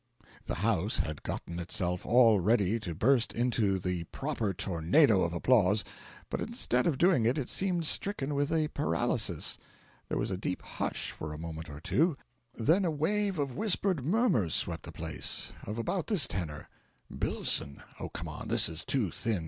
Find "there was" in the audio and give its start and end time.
10.09-10.31